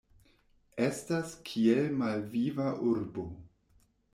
[0.85, 3.29] Estas kiel malviva urbo.